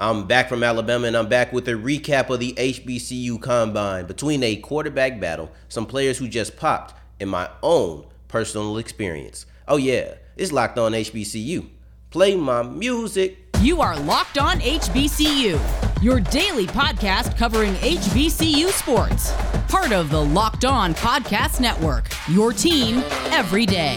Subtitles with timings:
[0.00, 4.42] I'm back from Alabama and I'm back with a recap of the HBCU Combine between
[4.42, 9.46] a quarterback battle, some players who just popped, and my own personal experience.
[9.68, 11.68] Oh, yeah, it's Locked On HBCU.
[12.10, 13.38] Play my music.
[13.60, 19.32] You are Locked On HBCU, your daily podcast covering HBCU sports.
[19.68, 22.96] Part of the Locked On Podcast Network, your team
[23.30, 23.96] every day.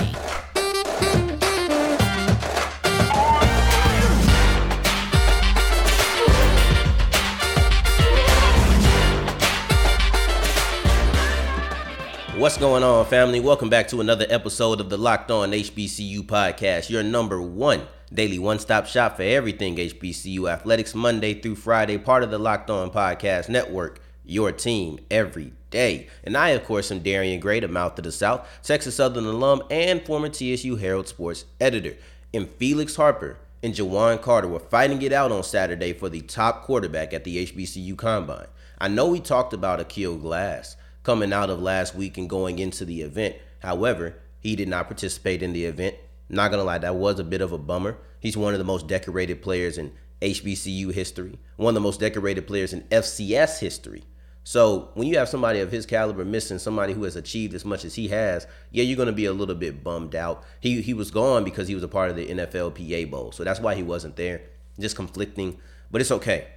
[12.37, 13.39] What's going on, family?
[13.39, 18.37] Welcome back to another episode of the Locked On HBCU podcast, your number one daily
[18.37, 22.91] one stop shop for everything HBCU athletics, Monday through Friday, part of the Locked On
[22.91, 26.09] Podcast Network, your team every day.
[26.23, 29.63] And I, of course, am Darian Gray, the mouth of the South, Texas Southern alum,
[29.71, 31.97] and former TSU Herald Sports editor.
[32.35, 36.65] And Felix Harper and Juwan Carter were fighting it out on Saturday for the top
[36.65, 38.45] quarterback at the HBCU Combine.
[38.77, 40.75] I know we talked about Aqeel Glass
[41.07, 43.33] coming out of last week and going into the event.
[43.59, 45.95] However, he did not participate in the event.
[46.27, 47.97] Not gonna lie, that was a bit of a bummer.
[48.19, 52.45] He's one of the most decorated players in HBCU history, one of the most decorated
[52.45, 54.03] players in FCS history.
[54.43, 57.85] So when you have somebody of his caliber missing, somebody who has achieved as much
[57.85, 60.43] as he has, yeah, you're gonna be a little bit bummed out.
[60.59, 63.61] He he was gone because he was a part of the NFLPA Bowl, so that's
[63.61, 64.41] why he wasn't there.
[64.77, 65.57] Just conflicting,
[65.89, 66.49] but it's okay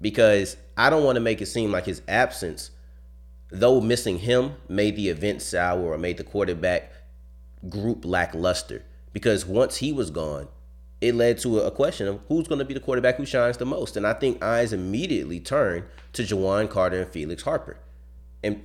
[0.00, 2.70] because I don't want to make it seem like his absence
[3.50, 6.92] though missing him made the event sour or made the quarterback
[7.68, 10.48] group lackluster because once he was gone,
[11.00, 13.66] it led to a question of who's going to be the quarterback who shines the
[13.66, 13.96] most.
[13.96, 17.78] And I think eyes immediately turned to Juwan Carter and Felix Harper.
[18.42, 18.62] And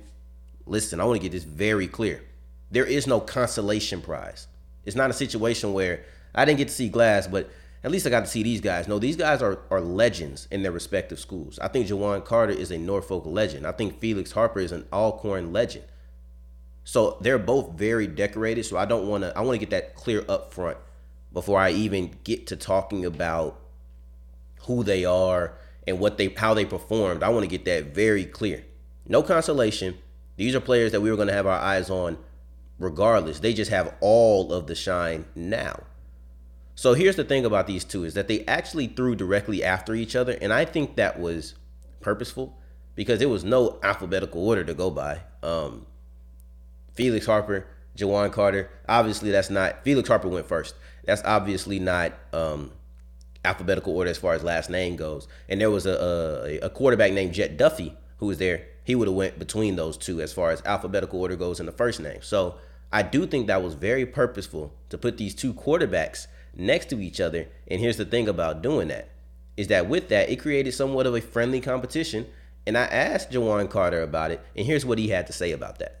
[0.66, 2.22] listen, I want to get this very clear.
[2.70, 4.48] There is no consolation prize.
[4.84, 6.04] It's not a situation where
[6.34, 7.50] I didn't get to see Glass, but
[7.84, 8.88] at least I got to see these guys.
[8.88, 11.58] No, these guys are, are legends in their respective schools.
[11.58, 13.66] I think Juwan Carter is a Norfolk legend.
[13.66, 15.84] I think Felix Harper is an Alcorn legend.
[16.84, 18.64] So they're both very decorated.
[18.64, 19.36] So I don't want to.
[19.36, 20.78] I want to get that clear up front
[21.32, 23.60] before I even get to talking about
[24.62, 27.22] who they are and what they how they performed.
[27.22, 28.64] I want to get that very clear.
[29.06, 29.98] No consolation.
[30.36, 32.16] These are players that we were going to have our eyes on
[32.78, 33.40] regardless.
[33.40, 35.82] They just have all of the shine now.
[36.74, 40.16] So here's the thing about these two is that they actually threw directly after each
[40.16, 41.54] other, and I think that was
[42.00, 42.58] purposeful
[42.94, 45.20] because there was no alphabetical order to go by.
[45.42, 45.86] Um,
[46.94, 48.70] Felix Harper, Juwan Carter.
[48.88, 50.74] Obviously, that's not Felix Harper went first.
[51.04, 52.72] That's obviously not um,
[53.44, 55.28] alphabetical order as far as last name goes.
[55.48, 58.66] And there was a, a, a quarterback named Jet Duffy who was there.
[58.84, 61.72] He would have went between those two as far as alphabetical order goes in the
[61.72, 62.18] first name.
[62.22, 62.56] So
[62.92, 66.26] I do think that was very purposeful to put these two quarterbacks
[66.56, 67.46] next to each other.
[67.68, 69.08] And here's the thing about doing that
[69.56, 72.26] is that with that, it created somewhat of a friendly competition.
[72.66, 75.78] And I asked Juwan Carter about it, and here's what he had to say about
[75.78, 76.00] that.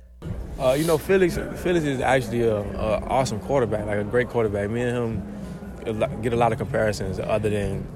[0.58, 4.70] Uh, you know, Felix, Felix is actually an awesome quarterback, like a great quarterback.
[4.70, 7.86] Me and him get a lot of comparisons other than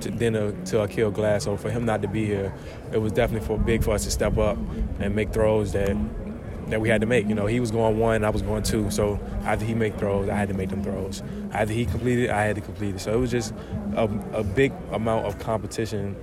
[0.00, 1.44] to, than a, to Aqeel Glass.
[1.44, 2.54] So for him not to be here,
[2.92, 4.56] it was definitely for big for us to step up
[5.00, 5.96] and make throws that
[6.68, 7.28] that we had to make.
[7.28, 8.90] You know, he was going one, I was going two.
[8.90, 11.22] So after he made throws, I had to make them throws.
[11.52, 13.00] After he completed, I had to complete it.
[13.00, 13.54] So it was just
[13.94, 16.16] a, a big amount of competition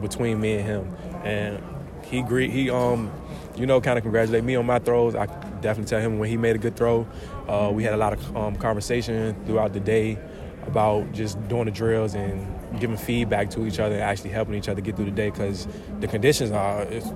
[0.00, 0.96] between me and him.
[1.24, 1.62] And
[2.04, 3.10] he agreed, he um,
[3.56, 5.14] you know, kind of congratulate me on my throws.
[5.14, 5.26] I
[5.60, 7.06] definitely tell him when he made a good throw.
[7.48, 10.18] Uh, we had a lot of um, conversation throughout the day
[10.66, 14.68] about just doing the drills and giving feedback to each other and actually helping each
[14.68, 15.66] other get through the day because
[16.00, 17.06] the conditions are it's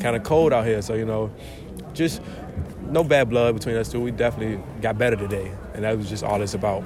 [0.00, 0.80] kind of cold out here.
[0.82, 1.32] So you know,
[1.92, 2.20] just
[2.82, 4.00] no bad blood between us two.
[4.00, 6.84] We definitely got better today, and that was just all it's about.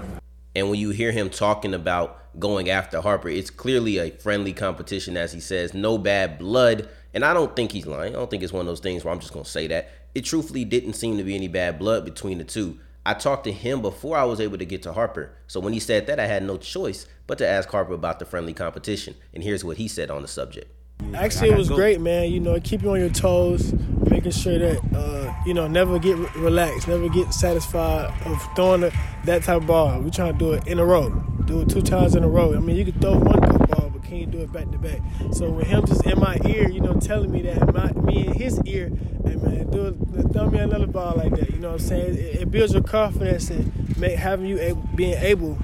[0.55, 5.17] And when you hear him talking about going after Harper, it's clearly a friendly competition,
[5.17, 6.89] as he says, no bad blood.
[7.13, 8.15] And I don't think he's lying.
[8.15, 9.91] I don't think it's one of those things where I'm just going to say that.
[10.15, 12.79] It truthfully didn't seem to be any bad blood between the two.
[13.05, 15.31] I talked to him before I was able to get to Harper.
[15.47, 18.25] So when he said that, I had no choice but to ask Harper about the
[18.25, 19.15] friendly competition.
[19.35, 20.73] And here's what he said on the subject.
[21.17, 22.31] Actually, it was great, man.
[22.31, 23.73] You know, keep you on your toes,
[24.11, 28.85] making sure that uh, you know never get re- relaxed, never get satisfied of throwing
[28.85, 28.91] a,
[29.25, 30.01] that type of ball.
[30.01, 31.11] We trying to do it in a row,
[31.47, 32.55] do it two times in a row.
[32.55, 34.79] I mean, you can throw one good ball, but can you do it back to
[34.79, 35.01] back?
[35.33, 38.35] So with him just in my ear, you know, telling me that my, me in
[38.35, 38.91] his ear,
[39.25, 41.51] hey man, do it, throw me another ball like that.
[41.51, 42.15] You know what I'm saying?
[42.15, 45.59] It, it builds your confidence and make having you able, being able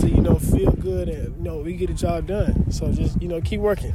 [0.00, 2.72] to you know feel good and you know we get the job done.
[2.72, 3.94] So just you know keep working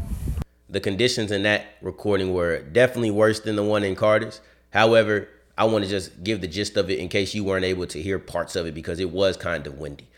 [0.73, 4.41] the conditions in that recording were definitely worse than the one in Carter's.
[4.71, 7.85] However, I want to just give the gist of it in case you weren't able
[7.85, 10.09] to hear parts of it because it was kind of windy.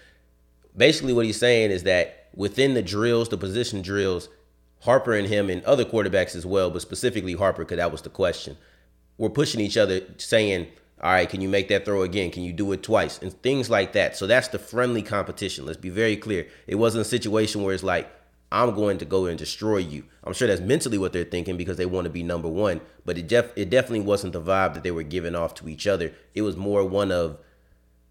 [0.76, 4.30] Basically, what he's saying is that within the drills, the position drills,
[4.80, 8.10] Harper and him and other quarterbacks as well, but specifically Harper, because that was the
[8.10, 8.56] question,
[9.18, 10.68] were pushing each other, saying,
[11.02, 12.32] all right, can you make that throw again?
[12.32, 13.20] Can you do it twice?
[13.22, 14.16] And things like that.
[14.16, 15.66] So that's the friendly competition.
[15.66, 16.48] Let's be very clear.
[16.66, 18.10] It wasn't a situation where it's like,
[18.56, 20.06] I'm going to go and destroy you.
[20.24, 22.80] I'm sure that's mentally what they're thinking because they want to be number one.
[23.04, 25.88] But it def- it definitely wasn't the vibe that they were giving off to each
[25.88, 26.14] other.
[26.34, 27.38] It was more one of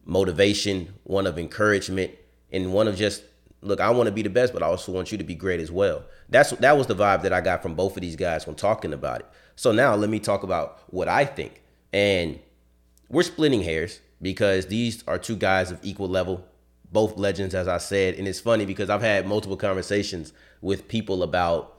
[0.04, 2.12] motivation, one of encouragement,
[2.52, 3.24] and one of just
[3.62, 5.60] look, I want to be the best, but I also want you to be great
[5.60, 6.04] as well.
[6.28, 8.92] That's that was the vibe that I got from both of these guys when talking
[8.92, 9.26] about it.
[9.56, 11.62] So now let me talk about what I think.
[11.90, 12.38] And
[13.08, 16.46] we're splitting hairs because these are two guys of equal level
[16.94, 18.14] both legends, as I said.
[18.14, 20.32] And it's funny because I've had multiple conversations
[20.62, 21.74] with people about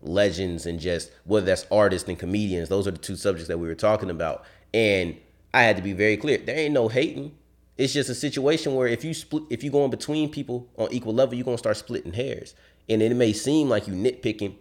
[0.00, 2.70] legends and just whether that's artists and comedians.
[2.70, 4.44] Those are the two subjects that we were talking about.
[4.72, 5.18] And
[5.52, 6.38] I had to be very clear.
[6.38, 7.36] There ain't no hating.
[7.76, 10.88] It's just a situation where if you split, if you go in between people on
[10.92, 12.54] equal level, you're gonna start splitting hairs.
[12.88, 14.54] And it may seem like you nitpicking,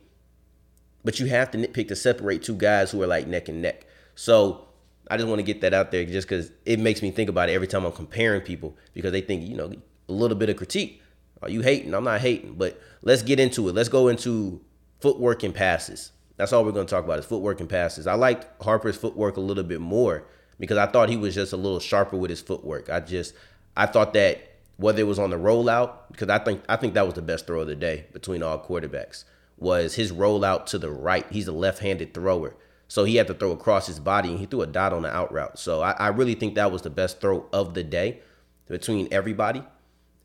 [1.03, 3.85] but you have to nitpick to separate two guys who are like neck and neck.
[4.15, 4.69] So
[5.09, 7.49] I just want to get that out there just because it makes me think about
[7.49, 9.73] it every time I'm comparing people because they think, you know,
[10.09, 11.01] a little bit of critique.
[11.41, 11.93] Are you hating?
[11.93, 13.75] I'm not hating, but let's get into it.
[13.75, 14.61] Let's go into
[14.99, 16.11] footwork and passes.
[16.35, 18.07] That's all we're going to talk about is footwork and passes.
[18.07, 20.25] I liked Harper's footwork a little bit more
[20.59, 22.89] because I thought he was just a little sharper with his footwork.
[22.89, 23.33] I just
[23.75, 24.41] I thought that
[24.77, 27.47] whether it was on the rollout because I think I think that was the best
[27.47, 29.25] throw of the day between all quarterbacks
[29.57, 31.25] was his rollout to the right.
[31.29, 32.55] He's a left-handed thrower.
[32.87, 35.13] So he had to throw across his body and he threw a dot on the
[35.13, 35.59] out route.
[35.59, 38.21] So I, I really think that was the best throw of the day
[38.67, 39.63] between everybody.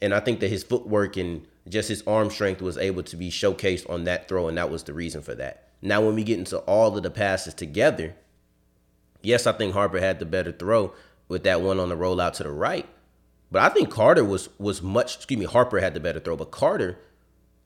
[0.00, 3.30] And I think that his footwork and just his arm strength was able to be
[3.30, 5.68] showcased on that throw, and that was the reason for that.
[5.80, 8.14] Now, when we get into all of the passes together,
[9.22, 10.92] yes, I think Harper had the better throw
[11.28, 12.86] with that one on the rollout to the right.
[13.50, 15.16] But I think Carter was was much.
[15.16, 16.98] Excuse me, Harper had the better throw, but Carter,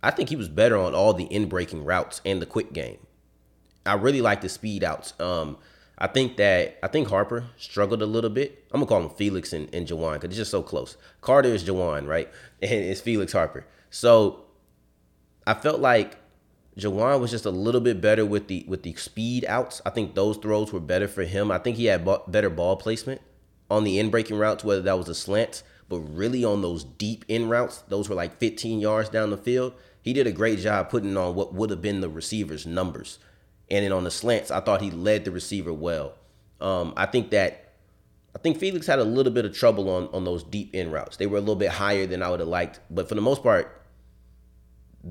[0.02, 2.98] I think he was better on all the in breaking routes and the quick game.
[3.86, 5.14] I really like the speed outs.
[5.18, 5.56] Um,
[6.00, 8.64] I think that I think Harper struggled a little bit.
[8.70, 10.96] I'm gonna call him Felix and, and Juwan because it's just so close.
[11.20, 12.28] Carter is Juwan, right?
[12.62, 13.66] And it's Felix Harper.
[13.90, 14.44] So
[15.46, 16.16] I felt like
[16.76, 19.82] Juwan was just a little bit better with the with the speed outs.
[19.84, 21.50] I think those throws were better for him.
[21.50, 23.20] I think he had better ball placement
[23.70, 27.24] on the in breaking routes, whether that was a slant, but really on those deep
[27.28, 29.74] in routes, those were like 15 yards down the field.
[30.00, 33.18] He did a great job putting on what would have been the receiver's numbers.
[33.70, 36.14] And then on the slants, I thought he led the receiver well.
[36.60, 37.74] Um, I think that
[38.34, 41.16] I think Felix had a little bit of trouble on on those deep in routes.
[41.16, 43.42] They were a little bit higher than I would have liked, but for the most
[43.42, 43.82] part,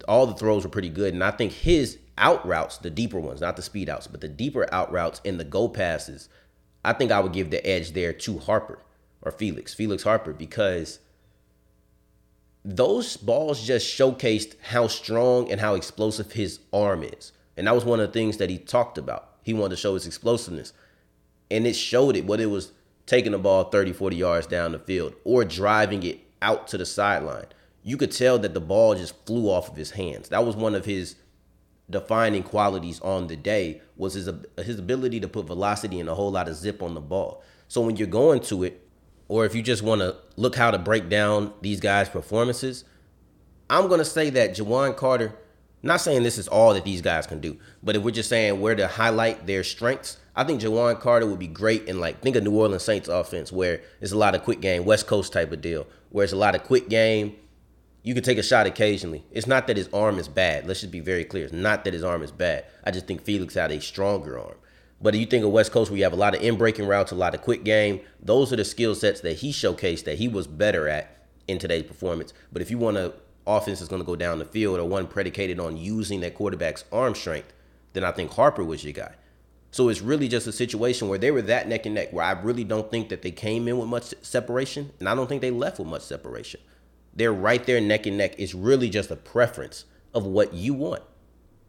[0.07, 1.13] all the throws were pretty good.
[1.13, 4.27] And I think his out routes, the deeper ones, not the speed outs, but the
[4.27, 6.29] deeper out routes and the go passes,
[6.83, 8.79] I think I would give the edge there to Harper
[9.21, 10.99] or Felix, Felix Harper, because
[12.63, 17.31] those balls just showcased how strong and how explosive his arm is.
[17.57, 19.29] And that was one of the things that he talked about.
[19.43, 20.73] He wanted to show his explosiveness.
[21.49, 22.71] And it showed it, whether it was
[23.05, 26.85] taking the ball 30, 40 yards down the field or driving it out to the
[26.85, 27.45] sideline.
[27.83, 30.29] You could tell that the ball just flew off of his hands.
[30.29, 31.15] That was one of his
[31.89, 36.31] defining qualities on the day was his his ability to put velocity and a whole
[36.31, 37.41] lot of zip on the ball.
[37.69, 38.85] So when you're going to it,
[39.29, 42.83] or if you just want to look how to break down these guys' performances,
[43.69, 45.35] I'm gonna say that Juwan Carter
[45.83, 48.59] not saying this is all that these guys can do, but if we're just saying
[48.59, 52.35] where to highlight their strengths, I think Juwan Carter would be great in like think
[52.35, 55.51] of New Orleans Saints offense where it's a lot of quick game, West Coast type
[55.51, 57.35] of deal, where it's a lot of quick game.
[58.03, 59.25] You can take a shot occasionally.
[59.31, 60.65] It's not that his arm is bad.
[60.65, 61.45] Let's just be very clear.
[61.45, 62.65] It's not that his arm is bad.
[62.83, 64.55] I just think Felix had a stronger arm.
[65.01, 66.87] But if you think of West Coast where you have a lot of in breaking
[66.87, 70.17] routes, a lot of quick game, those are the skill sets that he showcased that
[70.17, 72.33] he was better at in today's performance.
[72.51, 73.13] But if you want to
[73.47, 76.83] offense is going to go down the field or one predicated on using that quarterback's
[76.91, 77.53] arm strength,
[77.93, 79.13] then I think Harper was your guy.
[79.71, 82.31] So it's really just a situation where they were that neck and neck, where I
[82.31, 85.51] really don't think that they came in with much separation, and I don't think they
[85.51, 86.59] left with much separation.
[87.13, 88.35] They're right there neck and neck.
[88.37, 91.03] It's really just a preference of what you want.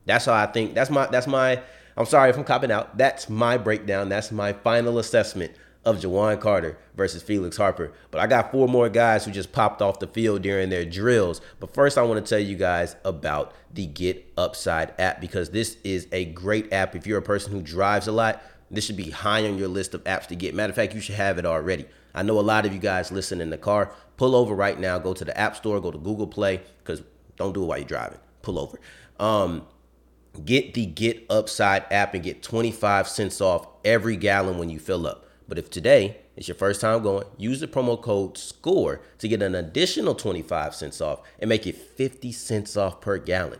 [0.04, 0.74] That's how I think.
[0.74, 1.06] That's my.
[1.06, 1.60] That's my.
[1.96, 2.96] I'm sorry if I'm copping out.
[2.96, 4.08] That's my breakdown.
[4.08, 5.52] That's my final assessment
[5.88, 7.92] of Juwan Carter versus Felix Harper.
[8.10, 11.40] But I got four more guys who just popped off the field during their drills.
[11.60, 15.78] But first, I want to tell you guys about the Get Upside app because this
[15.84, 16.94] is a great app.
[16.94, 19.94] If you're a person who drives a lot, this should be high on your list
[19.94, 20.54] of apps to get.
[20.54, 21.86] Matter of fact, you should have it already.
[22.14, 23.94] I know a lot of you guys listen in the car.
[24.18, 24.98] Pull over right now.
[24.98, 25.80] Go to the App Store.
[25.80, 27.02] Go to Google Play because
[27.36, 28.18] don't do it while you're driving.
[28.42, 28.78] Pull over.
[29.18, 29.66] Um,
[30.44, 35.06] get the Get Upside app and get 25 cents off every gallon when you fill
[35.06, 35.24] up.
[35.48, 37.26] But if today, It's your first time going.
[37.36, 41.74] Use the promo code SCORE to get an additional 25 cents off and make it
[41.74, 43.58] 50 cents off per gallon.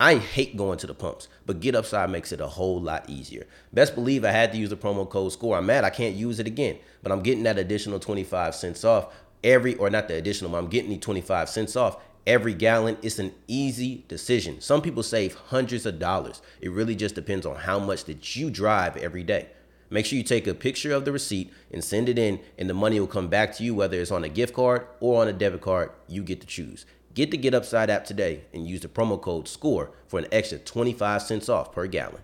[0.00, 3.46] I hate going to the pumps, but Get Upside makes it a whole lot easier.
[3.72, 5.58] Best believe I had to use the promo code SCORE.
[5.58, 9.12] I'm mad I can't use it again, but I'm getting that additional 25 cents off
[9.44, 12.96] every, or not the additional, I'm getting the 25 cents off every gallon.
[13.02, 14.60] It's an easy decision.
[14.60, 16.42] Some people save hundreds of dollars.
[16.60, 19.50] It really just depends on how much that you drive every day.
[19.90, 22.74] Make sure you take a picture of the receipt and send it in, and the
[22.74, 25.32] money will come back to you, whether it's on a gift card or on a
[25.32, 25.90] debit card.
[26.08, 26.84] You get to choose.
[27.14, 30.58] Get the Get Upside app today and use the promo code SCORE for an extra
[30.58, 32.20] 25 cents off per gallon.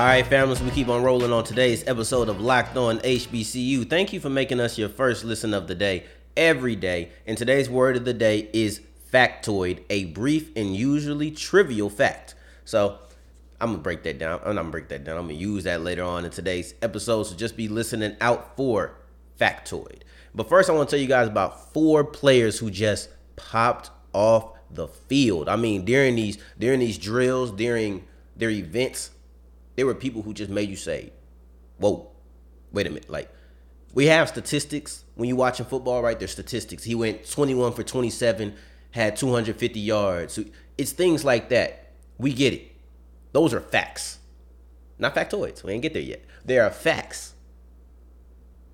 [0.00, 3.86] All right, families, we keep on rolling on today's episode of Locked On HBCU.
[3.90, 6.06] Thank you for making us your first listen of the day
[6.38, 7.10] every day.
[7.26, 8.80] And today's word of the day is
[9.12, 12.34] factoid, a brief and usually trivial fact.
[12.64, 12.98] So
[13.60, 14.40] I'm gonna break that down.
[14.42, 15.18] I'm gonna break that down.
[15.18, 17.24] I'm gonna use that later on in today's episode.
[17.24, 18.94] So just be listening out for
[19.38, 20.00] factoid.
[20.34, 24.54] But first, I want to tell you guys about four players who just popped off
[24.70, 25.46] the field.
[25.46, 29.10] I mean, during these during these drills, during their events,
[29.76, 31.12] there were people who just made you say,
[31.78, 32.10] "Whoa,
[32.72, 33.32] wait a minute!" Like
[33.94, 36.18] we have statistics when you're watching football, right?
[36.18, 36.84] There's statistics.
[36.84, 38.54] He went 21 for 27,
[38.92, 40.38] had 250 yards.
[40.78, 41.92] It's things like that.
[42.18, 42.70] We get it.
[43.32, 44.18] Those are facts,
[44.98, 45.62] not factoids.
[45.62, 46.24] We ain't get there yet.
[46.44, 47.34] There are facts.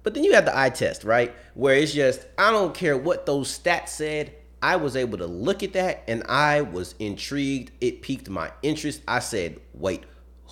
[0.03, 1.35] But then you have the eye test, right?
[1.55, 4.35] Where it's just, I don't care what those stats said.
[4.63, 7.73] I was able to look at that and I was intrigued.
[7.81, 9.03] It piqued my interest.
[9.09, 10.05] I said, wait,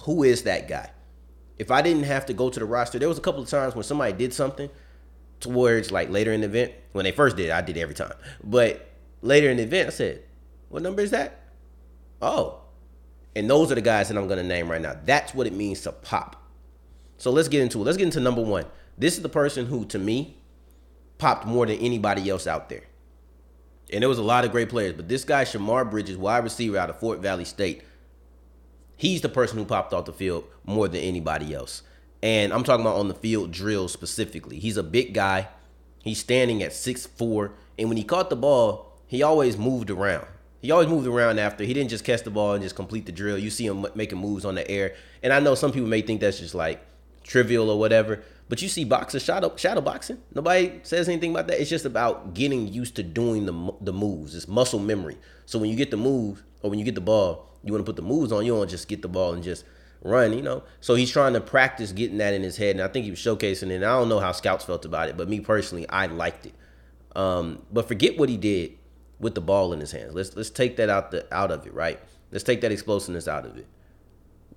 [0.05, 0.91] who is that guy?
[1.59, 3.75] If I didn't have to go to the roster, there was a couple of times
[3.75, 4.69] when somebody did something
[5.41, 6.73] towards like later in the event.
[6.93, 8.13] When they first did, I did every time.
[8.43, 8.89] But
[9.23, 10.23] later in the event, I said,
[10.69, 11.41] "What number is that?"
[12.21, 12.61] Oh,
[13.37, 14.97] and those are the guys that I'm gonna name right now.
[15.05, 16.43] That's what it means to pop.
[17.17, 17.85] So let's get into it.
[17.85, 18.67] Let's get into number one.
[18.99, 20.37] This is the person who, to me,
[21.19, 22.83] popped more than anybody else out there.
[23.93, 26.79] And there was a lot of great players, but this guy, Shemar Bridges, wide receiver
[26.79, 27.83] out of Fort Valley State,
[28.97, 31.83] He's the person who popped off the field more than anybody else.
[32.23, 34.59] And I'm talking about on the field drill specifically.
[34.59, 35.49] He's a big guy.
[36.03, 40.27] He's standing at six four, And when he caught the ball, he always moved around.
[40.61, 41.65] He always moved around after.
[41.65, 43.37] He didn't just catch the ball and just complete the drill.
[43.37, 44.95] You see him making moves on the air.
[45.23, 46.83] And I know some people may think that's just like
[47.23, 48.23] trivial or whatever.
[48.49, 50.19] But you see boxers shadow shadow boxing.
[50.35, 51.61] Nobody says anything about that.
[51.61, 54.35] It's just about getting used to doing the the moves.
[54.35, 55.19] It's muscle memory.
[55.47, 57.91] So when you get the move or when you get the ball, you want to
[57.91, 58.45] put the moves on.
[58.45, 59.65] You don't just get the ball and just
[60.03, 60.63] run, you know.
[60.81, 63.19] So he's trying to practice getting that in his head, and I think he was
[63.19, 63.77] showcasing it.
[63.77, 66.55] And I don't know how scouts felt about it, but me personally, I liked it.
[67.17, 68.77] Um, but forget what he did
[69.19, 70.15] with the ball in his hands.
[70.15, 72.01] Let's let's take that out the out of it, right?
[72.31, 73.67] Let's take that explosiveness out of it.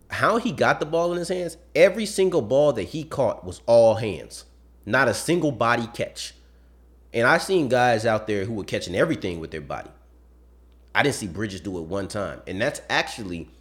[0.10, 3.62] How he got the ball in his hands, every single ball that he caught was
[3.66, 4.46] all hands.
[4.86, 6.34] Not a single body catch.
[7.14, 9.90] And I've seen guys out there who were catching everything with their body.
[10.98, 12.42] I didn't see Bridges do it one time.
[12.48, 13.52] And that's actually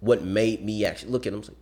[0.00, 1.52] what made me actually look at him say,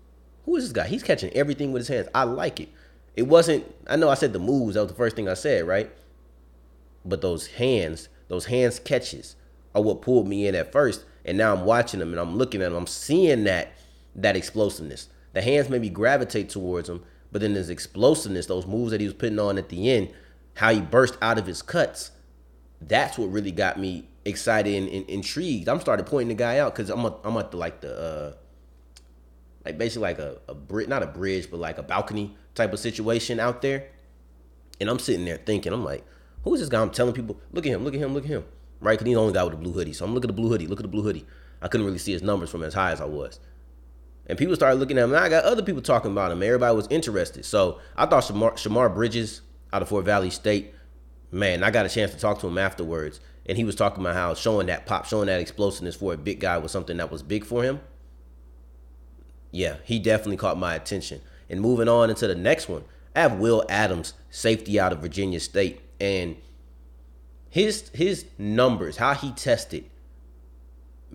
[0.46, 0.88] who is this guy?
[0.88, 2.08] He's catching everything with his hands.
[2.14, 2.70] I like it.
[3.16, 5.66] It wasn't, I know I said the moves, that was the first thing I said,
[5.66, 5.90] right?
[7.04, 9.36] But those hands, those hands catches
[9.74, 11.04] are what pulled me in at first.
[11.26, 12.78] And now I'm watching them and I'm looking at them.
[12.78, 13.74] I'm seeing that
[14.16, 15.10] that explosiveness.
[15.34, 19.14] The hands maybe gravitate towards him, but then his explosiveness, those moves that he was
[19.14, 20.14] putting on at the end,
[20.54, 22.10] how he burst out of his cuts.
[22.80, 25.68] That's what really got me excited and, and intrigued.
[25.68, 28.32] I'm started pointing the guy out because I'm a, I'm at the like the uh,
[29.64, 32.78] like basically like a, a bridge, not a bridge, but like a balcony type of
[32.78, 33.88] situation out there.
[34.80, 36.04] And I'm sitting there thinking, I'm like,
[36.44, 36.80] who's this guy?
[36.80, 38.44] I'm telling people, look at him, look at him, look at him,
[38.80, 38.92] right?
[38.92, 39.92] Because he's the only guy with a blue hoodie.
[39.92, 41.26] So I'm looking at the blue hoodie, look at the blue hoodie.
[41.60, 43.38] I couldn't really see his numbers from as high as I was.
[44.26, 45.12] And people started looking at him.
[45.12, 46.42] And I got other people talking about him.
[46.42, 47.44] Everybody was interested.
[47.44, 50.74] So I thought Shemar, Shemar Bridges out of Fort Valley State,
[51.30, 54.14] man, I got a chance to talk to him afterwards and he was talking about
[54.14, 57.20] how showing that pop, showing that explosiveness for a big guy was something that was
[57.20, 57.80] big for him.
[59.50, 61.20] Yeah, he definitely caught my attention.
[61.48, 62.84] And moving on into the next one,
[63.16, 66.36] I have Will Adams, safety out of Virginia State, and
[67.48, 69.84] his his numbers, how he tested,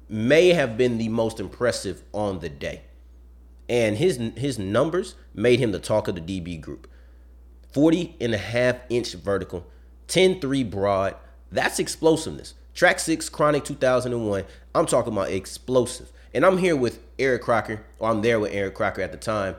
[0.10, 2.82] may have been the most impressive on the day.
[3.70, 6.90] And his his numbers made him the talk of the DB group.
[7.72, 9.66] 40 and a half inch vertical,
[10.10, 11.16] 10-3 broad,
[11.52, 12.54] that's explosiveness.
[12.74, 14.44] Track six, Chronic 2001.
[14.74, 16.12] I'm talking about explosive.
[16.34, 19.56] And I'm here with Eric Crocker, or I'm there with Eric Crocker at the time.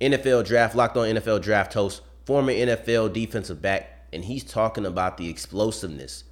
[0.00, 5.16] NFL draft, locked on NFL draft host, former NFL defensive back, and he's talking about
[5.16, 6.24] the explosiveness,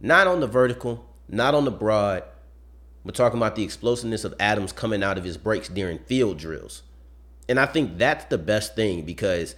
[0.00, 2.24] not on the vertical, not on the broad.
[3.04, 6.82] We're talking about the explosiveness of Adams coming out of his breaks during field drills.
[7.48, 9.54] And I think that's the best thing because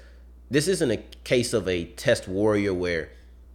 [0.51, 3.11] this isn't a case of a test warrior where,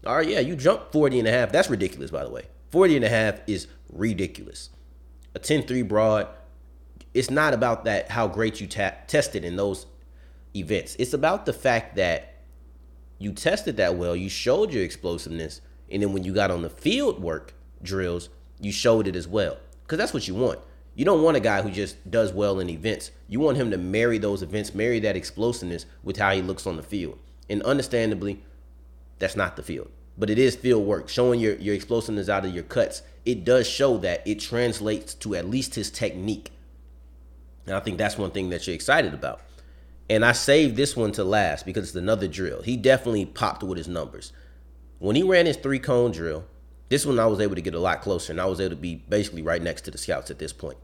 [0.05, 1.51] all right, yeah, you jump 40 and a half.
[1.51, 2.47] That's ridiculous, by the way.
[2.71, 4.69] 40 and a half is ridiculous.
[5.35, 6.27] A 10 3 broad,
[7.13, 9.85] it's not about that, how great you ta- tested in those
[10.55, 10.95] events.
[10.99, 12.35] It's about the fact that
[13.17, 16.69] you tested that well, you showed your explosiveness, and then when you got on the
[16.69, 17.53] field work
[17.83, 18.29] drills,
[18.59, 19.57] you showed it as well.
[19.83, 20.59] Because that's what you want.
[20.95, 23.11] You don't want a guy who just does well in events.
[23.27, 26.77] You want him to marry those events, marry that explosiveness with how he looks on
[26.77, 27.17] the field.
[27.49, 28.43] And understandably,
[29.19, 29.91] that's not the field.
[30.17, 33.03] But it is field work, showing your, your explosiveness out of your cuts.
[33.25, 36.51] It does show that it translates to at least his technique.
[37.65, 39.41] And I think that's one thing that you're excited about.
[40.09, 42.63] And I saved this one to last because it's another drill.
[42.63, 44.33] He definitely popped with his numbers.
[44.97, 46.45] When he ran his three cone drill,
[46.89, 48.75] this one I was able to get a lot closer and I was able to
[48.75, 50.79] be basically right next to the scouts at this point.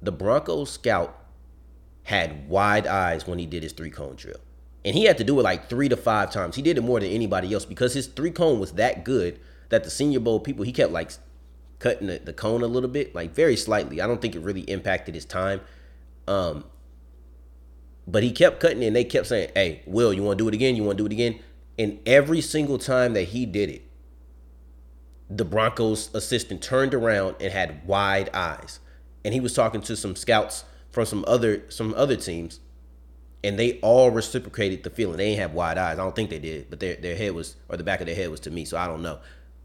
[0.00, 1.16] The Broncos scout
[2.04, 4.40] had wide eyes when he did his three cone drill.
[4.84, 6.56] And he had to do it like three to five times.
[6.56, 9.84] He did it more than anybody else because his three cone was that good that
[9.84, 11.12] the Senior Bowl people, he kept like
[11.78, 14.00] cutting the, the cone a little bit, like very slightly.
[14.00, 15.60] I don't think it really impacted his time.
[16.26, 16.64] Um,
[18.06, 20.54] but he kept cutting and they kept saying, Hey, Will, you want to do it
[20.54, 20.76] again?
[20.76, 21.38] You want to do it again?
[21.78, 23.82] And every single time that he did it,
[25.30, 28.80] the Broncos assistant turned around and had wide eyes.
[29.24, 32.60] And he was talking to some scouts from some other some other teams,
[33.44, 35.16] and they all reciprocated the feeling.
[35.16, 35.98] They didn't have wide eyes.
[35.98, 38.14] I don't think they did, but their their head was or the back of their
[38.14, 39.18] head was to me, so I don't know.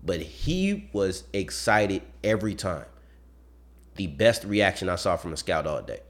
[0.03, 2.85] But he was excited every time.
[3.95, 6.01] The best reaction I saw from a scout all day.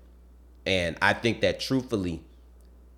[0.65, 2.21] And I think that truthfully,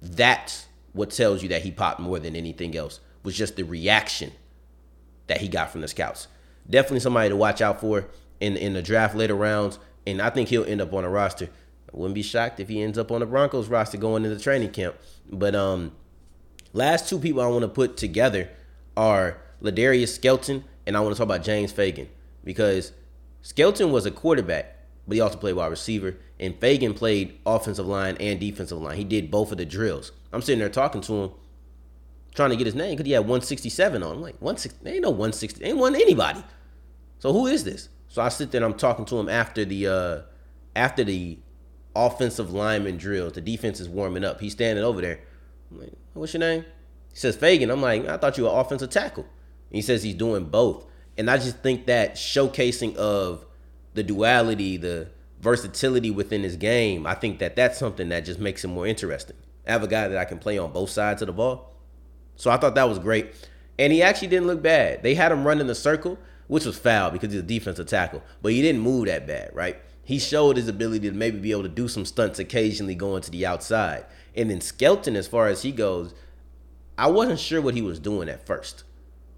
[0.02, 4.32] that's what tells you that he popped more than anything else was just the reaction
[5.28, 6.28] that he got from the scouts.
[6.68, 8.08] Definitely somebody to watch out for
[8.40, 11.50] in in the draft later rounds, and I think he'll end up on a roster.
[11.92, 14.72] Wouldn't be shocked if he ends up on the Broncos roster going into the training
[14.72, 14.96] camp.
[15.32, 15.94] But um,
[16.74, 18.50] last two people I want to put together
[18.96, 22.10] are La'Darius Skelton and I want to talk about James Fagan
[22.44, 22.94] because
[23.42, 24.76] Skelton was a quarterback,
[25.08, 26.16] but he also played wide receiver.
[26.40, 28.98] And Fagan played offensive line and defensive line.
[28.98, 30.12] He did both of the drills.
[30.32, 31.32] I'm sitting there talking to him,
[32.34, 34.16] trying to get his name because he had 167 on.
[34.16, 36.44] I'm like, 160, ain't no 160, ain't one anybody.
[37.20, 37.90] So who is this?
[38.08, 40.22] So I sit there and I'm talking to him after the uh
[40.76, 41.38] after the
[41.96, 43.34] offensive lineman drills.
[43.34, 44.40] The defense is warming up.
[44.40, 45.20] He's standing over there.
[45.72, 46.66] I'm like, what's your name?
[47.12, 47.70] He says Fagan.
[47.70, 49.24] I'm like, I thought you were offensive tackle.
[49.24, 50.86] And he says he's doing both.
[51.18, 53.46] And I just think that showcasing of
[53.94, 55.10] the duality, the
[55.42, 59.36] versatility within his game, I think that that's something that just makes him more interesting.
[59.68, 61.76] I have a guy that I can play on both sides of the ball.
[62.36, 63.34] So I thought that was great.
[63.78, 65.04] And he actually didn't look bad.
[65.04, 68.24] They had him run in the circle, which was foul because he's a defensive tackle,
[68.42, 69.78] but he didn't move that bad, right?
[70.10, 73.30] He showed his ability to maybe be able to do some stunts occasionally going to
[73.30, 74.08] the outside.
[74.36, 76.16] And then Skelton, as far as he goes,
[76.98, 78.86] I wasn't sure what he was doing at first.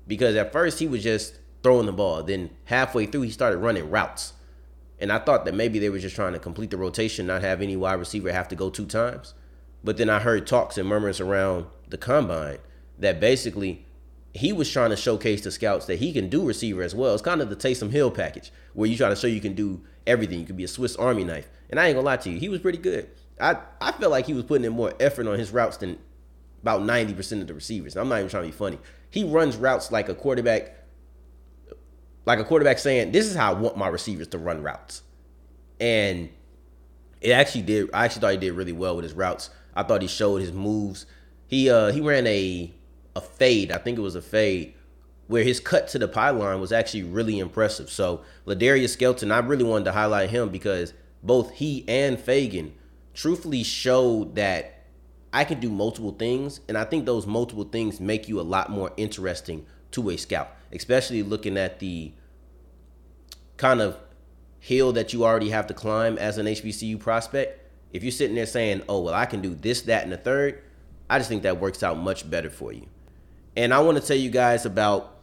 [0.08, 2.24] Because at first he was just throwing the ball.
[2.24, 4.32] Then halfway through he started running routes.
[4.98, 7.62] And I thought that maybe they were just trying to complete the rotation, not have
[7.62, 9.34] any wide receiver have to go two times.
[9.84, 12.60] But then I heard talks and murmurs around the combine
[12.98, 13.86] that basically
[14.34, 17.13] he was trying to showcase to scouts that he can do receiver as well.
[17.13, 19.82] It's kind of the Taysom Hill package where you try to show you can do
[20.08, 20.39] everything.
[20.39, 21.50] You can be a Swiss Army knife.
[21.70, 23.10] And I ain't gonna lie to you, he was pretty good.
[23.39, 25.98] I, I felt like he was putting in more effort on his routes than
[26.62, 27.98] about 90% of the receivers.
[27.98, 28.78] I'm not even trying to be funny.
[29.10, 30.76] He runs routes like a quarterback,
[32.26, 35.02] like a quarterback saying, This is how I want my receivers to run routes.
[35.80, 36.30] And
[37.20, 39.50] it actually did I actually thought he did really well with his routes.
[39.76, 41.06] I thought he showed his moves.
[41.48, 42.74] He uh he ran a
[43.15, 44.74] a fade, I think it was a fade,
[45.28, 47.89] where his cut to the pylon was actually really impressive.
[47.89, 50.93] So La'Darius Skelton, I really wanted to highlight him because
[51.24, 52.74] both he and Fagan
[53.13, 54.86] truthfully showed that
[55.34, 58.69] I can do multiple things, and I think those multiple things make you a lot
[58.69, 62.12] more interesting to a scout, especially looking at the
[63.58, 63.97] kind of
[64.60, 67.69] hill that you already have to climb as an HBCU prospect.
[67.93, 70.62] If you're sitting there saying, "Oh, well, I can do this, that, and the third,
[71.10, 72.88] I just think that works out much better for you.
[73.56, 75.18] And I want to tell you guys about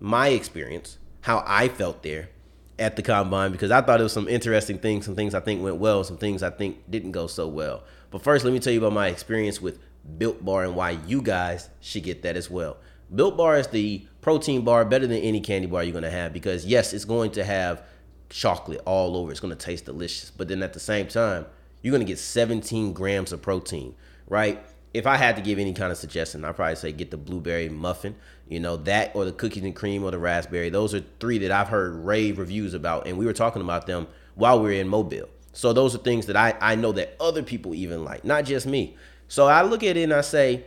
[0.00, 2.30] my experience, how I felt there
[2.78, 5.62] at the combine, because I thought it was some interesting things, some things I think
[5.62, 7.84] went well, some things I think didn't go so well.
[8.10, 9.78] But first, let me tell you about my experience with
[10.18, 12.76] Built Bar and why you guys should get that as well.
[13.14, 16.32] Built Bar is the protein bar better than any candy bar you're going to have
[16.32, 17.82] because, yes, it's going to have
[18.28, 19.30] chocolate all over.
[19.30, 20.30] It's going to taste delicious.
[20.30, 21.46] But then at the same time,
[21.82, 23.94] you're going to get 17 grams of protein,
[24.28, 24.64] right?
[24.92, 27.68] If I had to give any kind of suggestion, I'd probably say get the blueberry
[27.68, 28.16] muffin.
[28.48, 30.70] You know, that or the cookies and cream or the raspberry.
[30.70, 33.06] Those are three that I've heard rave reviews about.
[33.06, 35.28] And we were talking about them while we were in Mobile.
[35.52, 38.66] So those are things that I, I know that other people even like, not just
[38.66, 38.96] me.
[39.28, 40.64] So I look at it and I say,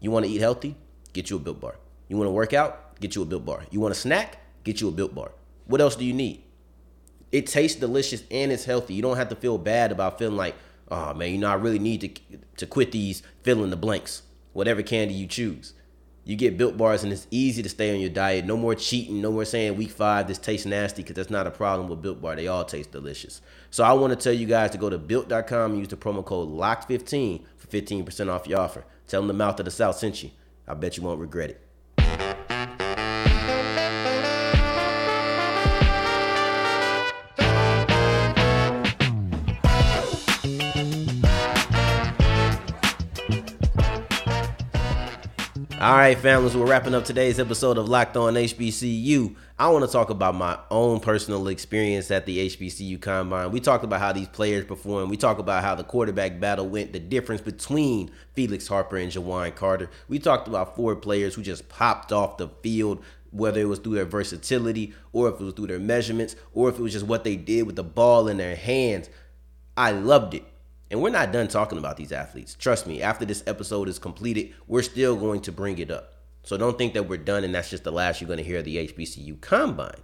[0.00, 0.76] you want to eat healthy?
[1.12, 1.76] Get you a built bar.
[2.08, 2.98] You want to work out?
[3.00, 3.64] Get you a built bar.
[3.70, 4.38] You want a snack?
[4.62, 5.32] Get you a built bar.
[5.66, 6.42] What else do you need?
[7.32, 8.94] It tastes delicious and it's healthy.
[8.94, 10.54] You don't have to feel bad about feeling like,
[10.90, 14.22] oh man, you know, I really need to to quit these fill in the blanks.
[14.52, 15.74] Whatever candy you choose.
[16.26, 18.46] You get built bars and it's easy to stay on your diet.
[18.46, 19.20] No more cheating.
[19.20, 22.22] No more saying week five this tastes nasty because that's not a problem with built
[22.22, 22.34] bar.
[22.34, 23.42] They all taste delicious.
[23.70, 26.24] So I want to tell you guys to go to built.com and use the promo
[26.24, 28.84] code LOCKED15 for 15% off your offer.
[29.06, 30.30] Tell them the mouth of the South sent you.
[30.66, 31.63] I bet you won't regret it.
[45.84, 49.36] All right, families, we're wrapping up today's episode of Locked On HBCU.
[49.58, 53.50] I want to talk about my own personal experience at the HBCU Combine.
[53.50, 55.10] We talked about how these players performed.
[55.10, 59.54] We talked about how the quarterback battle went, the difference between Felix Harper and Juwan
[59.54, 59.90] Carter.
[60.08, 63.96] We talked about four players who just popped off the field, whether it was through
[63.96, 67.24] their versatility or if it was through their measurements or if it was just what
[67.24, 69.10] they did with the ball in their hands.
[69.76, 70.44] I loved it.
[70.90, 72.54] And we're not done talking about these athletes.
[72.54, 76.14] Trust me, after this episode is completed, we're still going to bring it up.
[76.44, 78.58] So don't think that we're done and that's just the last you're going to hear
[78.58, 80.02] of the HBCU combine.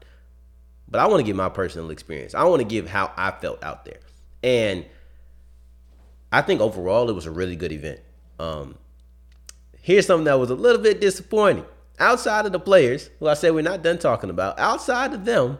[0.88, 2.34] But I want to give my personal experience.
[2.34, 4.00] I want to give how I felt out there.
[4.42, 4.86] And
[6.32, 8.00] I think overall it was a really good event.
[8.38, 8.76] Um,
[9.82, 11.66] here's something that was a little bit disappointing.
[11.98, 15.58] Outside of the players, who I said we're not done talking about, outside of them,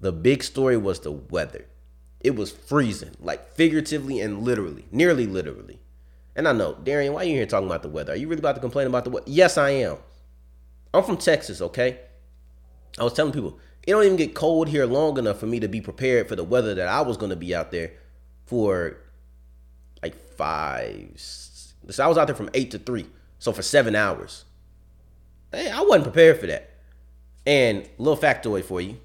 [0.00, 1.66] the big story was the weather.
[2.22, 5.80] It was freezing, like figuratively and literally, nearly literally.
[6.36, 8.12] And I know, Darian, why are you here talking about the weather?
[8.12, 9.26] Are you really about to complain about the weather?
[9.28, 9.98] Yes, I am.
[10.94, 11.98] I'm from Texas, okay?
[12.98, 15.68] I was telling people, it don't even get cold here long enough for me to
[15.68, 17.92] be prepared for the weather that I was going to be out there
[18.46, 18.98] for
[20.02, 21.12] like five.
[21.16, 23.06] So I was out there from eight to three.
[23.38, 24.44] So for seven hours.
[25.50, 26.70] Hey, I wasn't prepared for that.
[27.44, 28.98] And little factoid for you.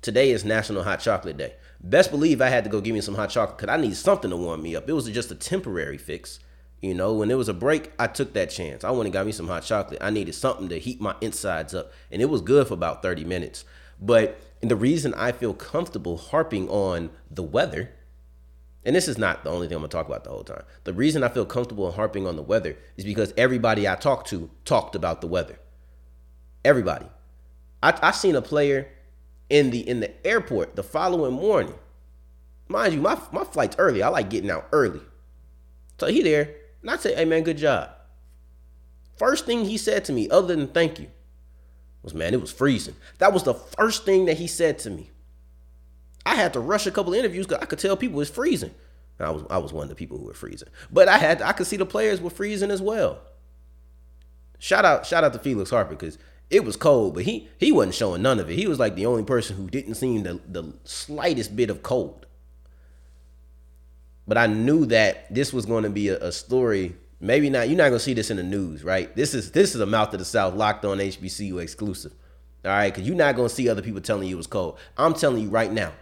[0.00, 1.54] Today is National Hot Chocolate Day.
[1.82, 4.30] Best believe I had to go give me some hot chocolate because I need something
[4.30, 4.88] to warm me up.
[4.88, 6.38] It was just a temporary fix.
[6.80, 8.84] You know, when there was a break, I took that chance.
[8.84, 10.00] I went and got me some hot chocolate.
[10.02, 11.92] I needed something to heat my insides up.
[12.10, 13.64] And it was good for about 30 minutes.
[14.00, 17.90] But the reason I feel comfortable harping on the weather,
[18.84, 20.64] and this is not the only thing I'm gonna talk about the whole time.
[20.84, 24.50] The reason I feel comfortable harping on the weather is because everybody I talked to
[24.64, 25.58] talked about the weather.
[26.64, 27.06] Everybody.
[27.82, 28.88] I, I seen a player
[29.52, 31.74] in the in the airport the following morning.
[32.68, 34.02] Mind you, my my flight's early.
[34.02, 35.02] I like getting out early.
[36.00, 37.90] So he there, and I say, "Hey man, good job."
[39.16, 41.08] First thing he said to me, other than thank you,
[42.02, 45.10] was, "Man, it was freezing." That was the first thing that he said to me.
[46.24, 48.74] I had to rush a couple interviews because I could tell people it's freezing.
[49.20, 51.52] I was I was one of the people who were freezing, but I had I
[51.52, 53.20] could see the players were freezing as well.
[54.58, 56.16] Shout out shout out to Felix Harper because
[56.52, 58.54] it was cold, but he he wasn't showing none of it.
[58.54, 62.26] He was like the only person who didn't seem the, the slightest bit of cold.
[64.28, 66.94] But I knew that this was going to be a, a story.
[67.20, 67.68] Maybe not.
[67.68, 69.14] You're not going to see this in the news, right?
[69.16, 72.12] This is this is a mouth of the South locked on HBCU exclusive.
[72.64, 74.78] All right, because you're not going to see other people telling you it was cold.
[74.96, 75.92] I'm telling you right now,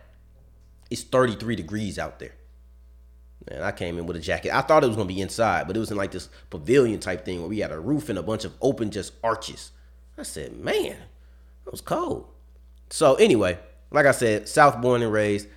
[0.90, 2.34] it's 33 degrees out there.
[3.48, 4.54] Man, I came in with a jacket.
[4.54, 7.24] I thought it was gonna be inside, but it was in like this pavilion type
[7.24, 9.70] thing where we had a roof and a bunch of open just arches.
[10.20, 12.28] I said, man, it was cold.
[12.90, 13.58] So anyway,
[13.90, 15.48] like I said, South born and raised.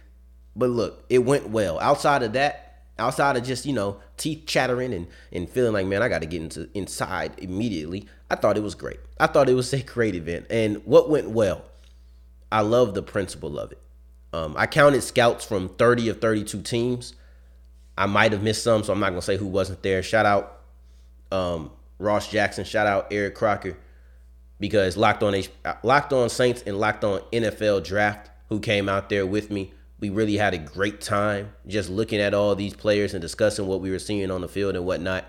[0.56, 1.80] But look, it went well.
[1.80, 6.02] Outside of that, outside of just, you know, teeth chattering and, and feeling like, man,
[6.02, 9.00] I got to get into inside immediately, I thought it was great.
[9.20, 10.46] I thought it was a great event.
[10.50, 11.64] And what went well?
[12.52, 13.82] I love the principle of it.
[14.32, 17.16] Um, I counted scouts from 30 of 32 teams.
[17.98, 20.02] I might have missed some, so I'm not to say who wasn't there.
[20.02, 20.62] Shout out
[21.32, 22.64] um, Ross Jackson.
[22.64, 23.78] Shout out Eric Crocker
[24.60, 25.52] because Locked On H-
[25.84, 30.10] Locked On Saints and Locked On NFL Draft, who came out there with me, we
[30.10, 33.90] really had a great time just looking at all these players and discussing what we
[33.90, 35.26] were seeing on the field and whatnot.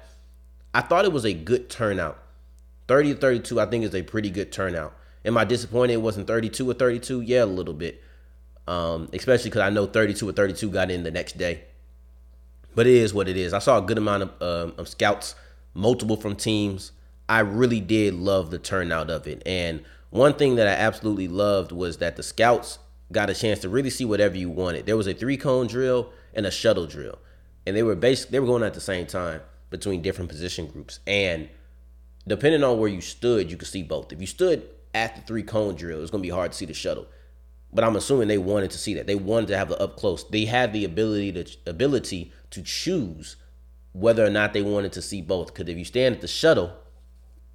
[0.74, 2.18] I thought it was a good turnout.
[2.88, 4.96] 30 to 32, I think, is a pretty good turnout.
[5.24, 7.20] Am I disappointed it wasn't 32 or 32?
[7.22, 8.02] Yeah, a little bit.
[8.66, 11.62] Um, especially because I know 32 or 32 got in the next day.
[12.74, 13.52] But it is what it is.
[13.52, 15.34] I saw a good amount of, um, of scouts,
[15.72, 16.92] multiple from teams.
[17.28, 19.42] I really did love the turnout of it.
[19.46, 22.78] And one thing that I absolutely loved was that the scouts
[23.10, 24.86] got a chance to really see whatever you wanted.
[24.86, 27.18] There was a three cone drill and a shuttle drill.
[27.66, 29.40] And they were basically they were going at the same time.
[29.70, 31.00] between different position groups.
[31.04, 31.48] And
[32.28, 34.12] depending on where you stood, you could see both.
[34.12, 36.74] If you stood at the three cone drill, it's gonna be hard to see the
[36.74, 37.06] shuttle.
[37.72, 39.08] But I'm assuming they wanted to see that.
[39.08, 40.22] They wanted to have the up close.
[40.22, 43.36] They had the ability to ability to choose
[43.92, 45.48] whether or not they wanted to see both.
[45.48, 46.72] Because if you stand at the shuttle,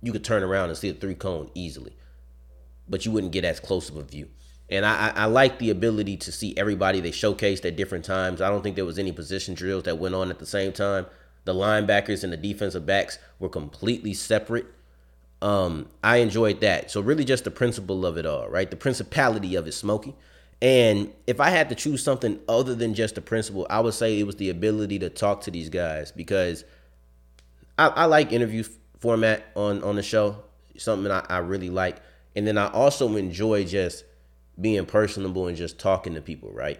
[0.01, 1.95] you could turn around and see a three cone easily,
[2.87, 4.29] but you wouldn't get as close of a view.
[4.69, 8.39] And I, I, like the ability to see everybody they showcased at different times.
[8.39, 11.07] I don't think there was any position drills that went on at the same time.
[11.45, 14.67] The linebackers and the defensive backs were completely separate.
[15.41, 16.91] Um, I enjoyed that.
[16.91, 18.69] So really just the principle of it all, right?
[18.69, 20.13] The principality of it, Smokey.
[20.61, 24.19] And if I had to choose something other than just the principle, I would say
[24.19, 26.63] it was the ability to talk to these guys because
[27.77, 28.63] I, I like interview
[28.99, 30.43] format on on the show.
[30.77, 31.97] Something I, I really like.
[32.35, 34.05] And then I also enjoy just
[34.59, 36.79] being personable and just talking to people, right?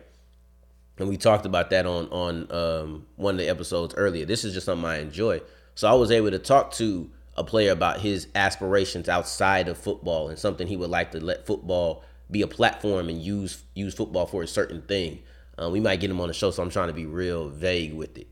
[0.97, 4.25] And we talked about that on on um, one of the episodes earlier.
[4.25, 5.41] This is just something I enjoy.
[5.75, 10.27] So I was able to talk to a player about his aspirations outside of football
[10.27, 14.25] and something he would like to let football be a platform and use use football
[14.25, 15.19] for a certain thing.
[15.57, 17.93] Uh, we might get him on the show, so I'm trying to be real vague
[17.93, 18.27] with it.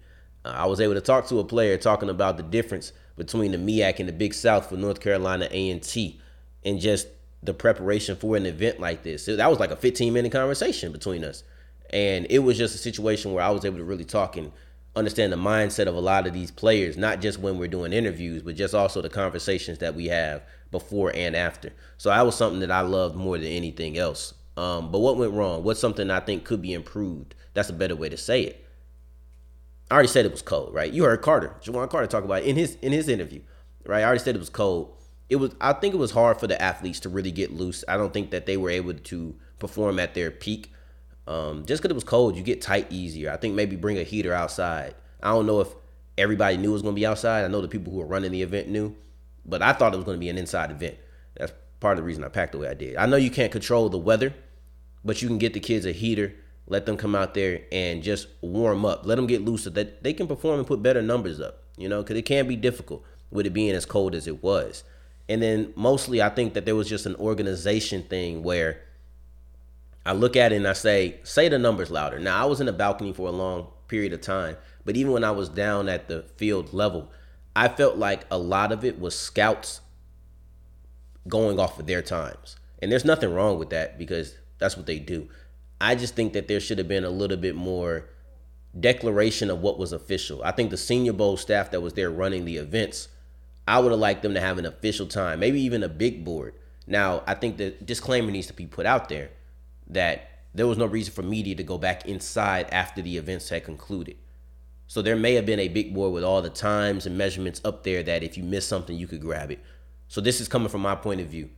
[0.46, 3.58] Uh, I was able to talk to a player talking about the difference between the
[3.58, 6.22] MEAC and the Big South for North Carolina A&T,
[6.64, 7.08] and just
[7.44, 9.26] the preparation for an event like this.
[9.26, 11.44] So that was like a 15 minute conversation between us.
[11.92, 14.52] And it was just a situation where I was able to really talk and
[14.96, 18.42] understand the mindset of a lot of these players, not just when we're doing interviews,
[18.42, 21.72] but just also the conversations that we have before and after.
[21.98, 24.34] So that was something that I loved more than anything else.
[24.58, 25.64] Um, but what went wrong?
[25.64, 27.36] What's something I think could be improved?
[27.54, 28.67] That's a better way to say it.
[29.90, 30.92] I already said it was cold, right?
[30.92, 33.42] You heard Carter, Juwan Carter talk about it in his in his interview,
[33.86, 34.02] right?
[34.02, 34.98] I already said it was cold
[35.30, 37.84] it was I think it was hard for the athletes to really get loose.
[37.88, 40.72] I don't think that they were able to perform at their peak.
[41.28, 43.32] Um, just because it was cold, you get tight easier.
[43.32, 44.96] I think maybe bring a heater outside.
[45.22, 45.70] I don't know if
[46.18, 47.44] everybody knew it was going to be outside.
[47.44, 48.96] I know the people who were running the event knew,
[49.46, 50.96] but I thought it was going to be an inside event.
[51.36, 52.96] That's part of the reason I packed the way I did.
[52.96, 54.34] I know you can't control the weather,
[55.04, 56.34] but you can get the kids a heater,
[56.68, 60.04] let them come out there and just warm up, let them get loose so that
[60.04, 61.64] they can perform and put better numbers up.
[61.78, 64.84] You know, because it can be difficult with it being as cold as it was.
[65.30, 68.82] And then mostly I think that there was just an organization thing where
[70.06, 72.18] I look at it and I say, say the numbers louder.
[72.18, 75.24] Now I was in the balcony for a long period of time, but even when
[75.24, 77.12] I was down at the field level,
[77.56, 79.82] I felt like a lot of it was scouts
[81.28, 82.56] going off of their times.
[82.82, 85.28] And there's nothing wrong with that because that's what they do.
[85.80, 88.10] I just think that there should have been a little bit more
[88.80, 90.44] declaration of what was official.
[90.44, 93.10] I think the Senior Bowl staff that was there running the events
[93.68, 96.54] I would have liked them to have an official time, maybe even a big board.
[96.88, 99.30] Now, I think the disclaimer needs to be put out there
[99.90, 103.66] that there was no reason for media to go back inside after the events had
[103.66, 104.16] concluded.
[104.88, 107.84] So there may have been a big board with all the times and measurements up
[107.84, 109.60] there that if you missed something, you could grab it.
[110.08, 111.50] So this is coming from my point of view,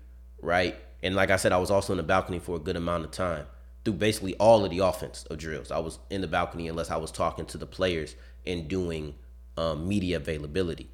[0.41, 0.75] right?
[1.03, 3.11] And like I said, I was also in the balcony for a good amount of
[3.11, 3.45] time
[3.85, 5.71] through basically all of the offense of drills.
[5.71, 8.15] I was in the balcony unless I was talking to the players
[8.45, 9.15] and doing
[9.57, 10.89] um, media availability.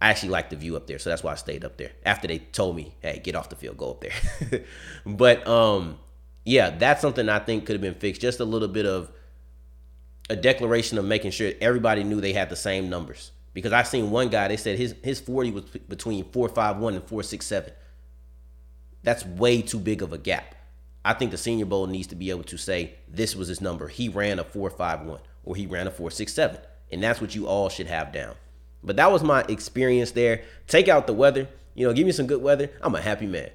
[0.00, 1.92] I actually liked the view up there, so that's why I stayed up there.
[2.04, 4.64] After they told me, "Hey, get off the field, go up there."
[5.06, 5.98] but um,
[6.44, 8.20] yeah, that's something I think could have been fixed.
[8.20, 9.10] Just a little bit of
[10.28, 13.30] a declaration of making sure everybody knew they had the same numbers.
[13.52, 16.94] Because I seen one guy, they said his his forty was between four five one
[16.94, 17.72] and four six seven.
[19.04, 20.54] That's way too big of a gap.
[21.04, 23.88] I think the Senior Bowl needs to be able to say this was his number.
[23.88, 26.58] He ran a four five one or he ran a four six seven,
[26.90, 28.34] and that's what you all should have down.
[28.82, 30.42] But that was my experience there.
[30.66, 32.70] Take out the weather, you know, give me some good weather.
[32.82, 33.50] I'm a happy man.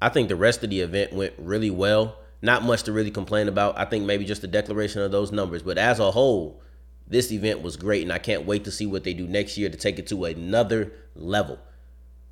[0.00, 2.16] I think the rest of the event went really well.
[2.42, 3.78] Not much to really complain about.
[3.78, 5.62] I think maybe just the declaration of those numbers.
[5.62, 6.62] But as a whole,
[7.06, 9.70] this event was great, and I can't wait to see what they do next year
[9.70, 11.58] to take it to another level.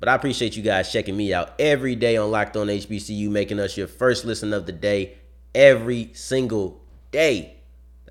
[0.05, 3.59] But I appreciate you guys checking me out every day on Locked On HBCU, making
[3.59, 5.17] us your first listen of the day
[5.55, 7.55] every single day.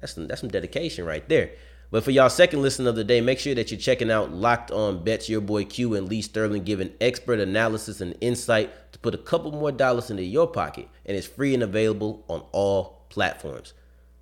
[0.01, 1.53] That's some, that's some dedication right there.
[1.93, 4.73] But for y'all second listen of the day, make sure that you're checking out Locked
[4.73, 5.29] On Bets.
[5.29, 9.53] Your boy Q and Lee Sterling giving expert analysis and insight to put a couple
[9.53, 13.73] more dollars into your pocket, and it's free and available on all platforms.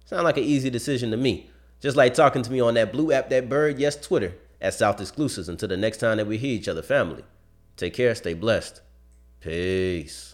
[0.05, 1.49] Sound like an easy decision to me.
[1.81, 5.01] Just like talking to me on that blue app, that bird, yes, Twitter at South
[5.01, 5.49] Exclusives.
[5.49, 7.25] Until the next time that we hear each other, family.
[7.77, 8.81] Take care, stay blessed.
[9.41, 10.32] Peace.